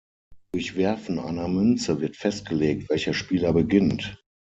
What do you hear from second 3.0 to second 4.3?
Spieler beginnt.